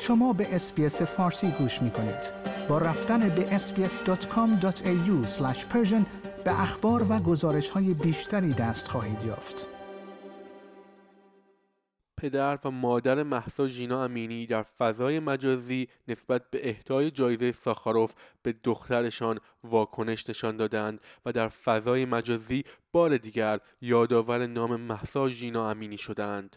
شما 0.00 0.32
به 0.32 0.54
اسپیس 0.54 1.02
فارسی 1.02 1.50
گوش 1.50 1.82
می 1.82 1.90
کنید. 1.90 2.32
با 2.68 2.78
رفتن 2.78 3.28
به 3.28 3.58
sbs.com.au 3.58 5.26
به 6.44 6.60
اخبار 6.60 7.06
و 7.12 7.18
گزارش 7.18 7.70
های 7.70 7.94
بیشتری 7.94 8.52
دست 8.52 8.88
خواهید 8.88 9.24
یافت. 9.24 9.66
پدر 12.16 12.58
و 12.64 12.70
مادر 12.70 13.22
محسا 13.22 13.68
ژینا 13.68 14.04
امینی 14.04 14.46
در 14.46 14.62
فضای 14.62 15.20
مجازی 15.20 15.88
نسبت 16.08 16.50
به 16.50 16.68
اهدای 16.68 17.10
جایزه 17.10 17.52
ساخاروف 17.52 18.14
به 18.42 18.54
دخترشان 18.64 19.40
واکنش 19.64 20.28
نشان 20.28 20.56
دادند 20.56 21.00
و 21.26 21.32
در 21.32 21.48
فضای 21.48 22.04
مجازی 22.04 22.64
بار 22.92 23.16
دیگر 23.16 23.60
یادآور 23.80 24.46
نام 24.46 24.76
محسا 24.80 25.28
ژینا 25.28 25.70
امینی 25.70 25.98
شدند. 25.98 26.56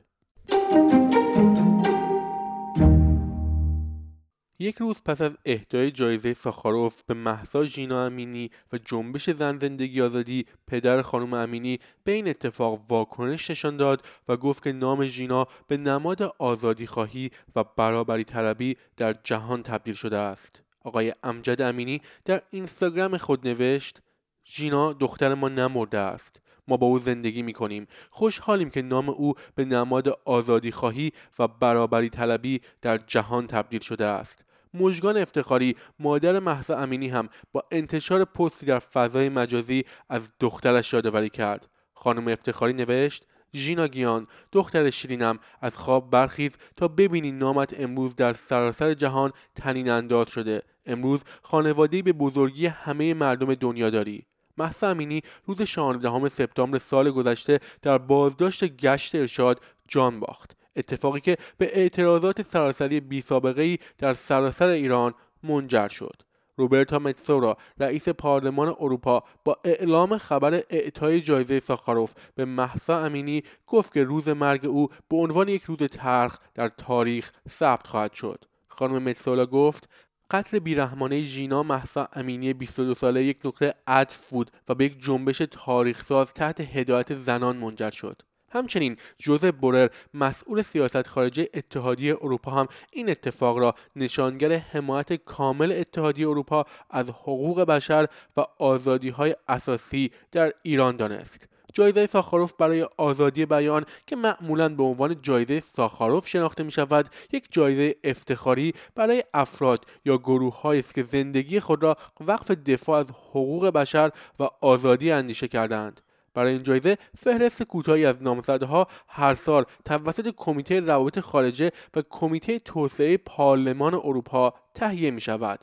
یک 4.62 4.78
روز 4.78 4.96
پس 5.06 5.22
از 5.22 5.32
اهدای 5.46 5.92
جایزه 5.92 6.34
ساخاروف 6.34 7.04
به 7.04 7.14
محسا 7.14 7.64
ژینا 7.64 8.06
امینی 8.06 8.52
و 8.74 8.78
جنبش 8.78 9.30
زن 9.30 9.60
زندگی 9.60 10.02
آزادی 10.02 10.46
پدر 10.68 11.02
خانم 11.02 11.34
امینی 11.34 11.80
به 12.04 12.12
این 12.12 12.28
اتفاق 12.28 12.82
واکنش 12.90 13.52
نشان 13.52 13.78
داد 13.78 14.06
و 14.28 14.38
گفت 14.38 14.64
که 14.64 14.72
نام 14.72 15.08
ژینا 15.08 15.48
به 15.68 15.78
نماد 15.78 16.34
آزادی 16.38 16.88
خواهی 16.88 17.32
و 17.56 17.64
برابری 17.64 18.24
طلبی 18.24 18.78
در 18.98 19.16
جهان 19.24 19.64
تبدیل 19.64 19.94
شده 19.94 20.18
است. 20.18 20.62
آقای 20.84 21.14
امجد 21.24 21.62
امینی 21.62 22.02
در 22.26 22.42
اینستاگرام 22.50 23.18
خود 23.18 23.48
نوشت 23.48 24.02
ژینا 24.46 24.94
دختر 24.94 25.34
ما 25.34 25.50
نمرده 25.50 25.98
است. 25.98 26.42
ما 26.68 26.78
با 26.78 26.88
او 26.88 27.00
زندگی 27.00 27.42
می 27.42 27.54
کنیم 27.54 27.88
خوشحالیم 28.10 28.70
که 28.70 28.82
نام 28.82 29.10
او 29.10 29.34
به 29.56 29.66
نماد 29.66 30.08
آزادی 30.26 30.72
خواهی 30.72 31.12
و 31.40 31.48
برابری 31.48 32.10
طلبی 32.10 32.62
در 32.82 32.98
جهان 32.98 33.48
تبدیل 33.48 33.82
شده 33.82 34.06
است. 34.06 34.49
مژگان 34.74 35.18
افتخاری 35.18 35.76
مادر 36.00 36.40
محض 36.40 36.72
امینی 36.72 37.10
هم 37.10 37.30
با 37.52 37.64
انتشار 37.72 38.26
پستی 38.26 38.66
در 38.66 38.80
فضای 38.80 39.30
مجازی 39.30 39.84
از 40.10 40.22
دخترش 40.40 40.94
یادآوری 40.94 41.30
کرد. 41.30 41.68
خانم 41.94 42.28
افتخاری 42.28 42.74
نوشت 42.74 43.26
ژینا 43.54 43.88
گیان 43.88 44.28
دختر 44.52 44.90
شیرینم 44.90 45.40
از 45.62 45.78
خواب 45.78 46.10
برخیز 46.10 46.52
تا 46.76 46.88
ببینی 46.88 47.32
نامت 47.32 47.80
امروز 47.80 48.16
در 48.16 48.34
سراسر 48.34 48.94
جهان 48.94 49.32
تنین 49.56 49.90
انداز 49.90 50.28
شده. 50.30 50.62
امروز 50.86 51.22
خانوادهای 51.42 52.02
به 52.02 52.14
بزرگی 52.14 52.66
همه 52.66 53.14
مردم 53.14 53.54
دنیا 53.54 53.90
داری. 53.90 54.26
محسا 54.58 54.90
امینی 54.90 55.22
روز 55.46 55.62
16 55.62 56.30
سپتامبر 56.30 56.80
سال 56.80 57.12
گذشته 57.12 57.60
در 57.82 57.98
بازداشت 57.98 58.64
گشت 58.64 59.16
ارشاد 59.16 59.62
جان 59.88 60.20
باخت. 60.20 60.59
اتفاقی 60.76 61.20
که 61.20 61.38
به 61.58 61.70
اعتراضات 61.74 62.42
سراسری 62.42 63.00
بی 63.00 63.22
سابقه 63.22 63.62
ای 63.62 63.78
در 63.98 64.14
سراسر 64.14 64.68
ایران 64.68 65.14
منجر 65.44 65.88
شد. 65.88 66.22
روبرتا 66.60 67.00
متسورا 67.00 67.58
رئیس 67.80 68.10
پارلمان 68.10 68.76
اروپا 68.80 69.24
با 69.46 69.58
اعلام 69.64 70.18
خبر 70.18 70.54
اعطای 70.70 71.22
جایزه 71.22 71.60
ساخاروف 71.60 72.14
به 72.36 72.46
محسا 72.46 73.06
امینی 73.06 73.44
گفت 73.68 73.94
که 73.94 74.04
روز 74.04 74.28
مرگ 74.28 74.66
او 74.66 74.88
به 75.10 75.18
عنوان 75.18 75.50
یک 75.50 75.64
روز 75.64 75.78
ترخ 75.78 76.40
در 76.54 76.68
تاریخ 76.68 77.32
ثبت 77.50 77.88
خواهد 77.88 78.14
شد. 78.14 78.46
خانم 78.68 79.04
متسولا 79.04 79.46
گفت 79.46 79.90
قتل 80.32 80.60
بیرحمانه 80.60 81.22
ژینا 81.22 81.64
محسا 81.64 82.08
امینی 82.14 82.54
22 82.54 82.96
ساله 82.96 83.24
یک 83.24 83.38
نقطه 83.46 83.74
عطف 83.88 84.30
بود 84.30 84.52
و 84.70 84.76
به 84.76 84.86
یک 84.86 85.04
جنبش 85.04 85.38
تاریخساز 85.38 86.34
تحت 86.34 86.62
هدایت 86.62 87.16
زنان 87.16 87.58
منجر 87.58 87.92
شد. 87.92 88.22
همچنین 88.52 88.98
جوزف 89.18 89.52
بورر 89.52 89.88
مسئول 90.14 90.62
سیاست 90.62 91.08
خارجی 91.08 91.48
اتحادیه 91.54 92.18
اروپا 92.22 92.52
هم 92.52 92.68
این 92.92 93.10
اتفاق 93.10 93.58
را 93.58 93.76
نشانگر 93.96 94.52
حمایت 94.52 95.14
کامل 95.14 95.72
اتحادیه 95.72 96.30
اروپا 96.30 96.66
از 96.90 97.10
حقوق 97.10 97.62
بشر 97.62 98.08
و 98.38 98.46
آزادی 98.60 99.10
های 99.10 99.36
اساسی 99.48 100.12
در 100.32 100.52
ایران 100.64 100.96
دانست. 100.96 101.50
جایزه 101.74 102.08
ساخاروف 102.08 102.54
برای 102.54 102.88
آزادی 102.98 103.46
بیان 103.46 103.86
که 104.08 104.16
معمولا 104.16 104.70
به 104.70 104.84
عنوان 104.84 105.22
جایزه 105.22 105.60
ساخاروف 105.60 106.28
شناخته 106.28 106.64
می 106.64 106.72
شود 106.72 107.10
یک 107.32 107.48
جایزه 107.52 107.96
افتخاری 108.04 108.74
برای 108.96 109.24
افراد 109.34 109.86
یا 110.06 110.18
گروه 110.18 110.66
است 110.66 110.96
که 110.96 111.04
زندگی 111.04 111.60
خود 111.60 111.84
را 111.84 111.98
وقف 112.20 112.52
دفاع 112.52 113.00
از 113.00 113.06
حقوق 113.30 113.68
بشر 113.68 114.12
و 114.40 114.48
آزادی 114.62 115.12
اندیشه 115.12 115.48
کردند 115.48 116.02
برای 116.34 116.54
این 116.54 116.64
جایزه 116.64 116.98
فهرست 117.18 117.64
کوتاهی 117.64 118.06
از 118.06 118.16
نامزدها 118.22 118.88
هر 119.08 119.36
سال 119.36 119.66
توسط 119.86 120.34
کمیته 120.38 120.80
روابط 120.80 121.20
خارجه 121.20 121.72
و 121.96 122.02
کمیته 122.10 122.60
توسعه 122.60 123.18
پارلمان 123.18 123.94
اروپا 123.94 124.54
تهیه 124.76 125.12
می 125.12 125.22
شود 125.22 125.60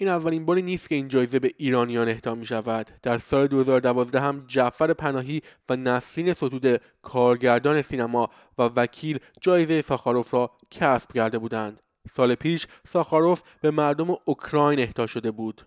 این 0.00 0.08
اولین 0.08 0.46
باری 0.46 0.62
نیست 0.62 0.88
که 0.88 0.94
این 0.94 1.08
جایزه 1.08 1.38
به 1.38 1.52
ایرانیان 1.56 2.08
اهدا 2.08 2.34
می 2.34 2.46
شود 2.46 2.90
در 3.02 3.18
سال 3.18 3.46
2012 3.46 4.20
هم 4.20 4.44
جعفر 4.46 4.92
پناهی 4.92 5.42
و 5.68 5.76
نسرین 5.76 6.32
ستوده 6.32 6.80
کارگردان 7.02 7.82
سینما 7.82 8.30
و 8.58 8.62
وکیل 8.62 9.18
جایزه 9.40 9.82
ساخاروف 9.82 10.34
را 10.34 10.50
کسب 10.70 11.12
کرده 11.12 11.38
بودند. 11.38 11.82
سال 12.10 12.34
پیش 12.34 12.66
ساخاروف 12.88 13.42
به 13.60 13.70
مردم 13.70 14.06
اوکراین 14.24 14.80
اهدا 14.80 15.06
شده 15.06 15.30
بود. 15.30 15.66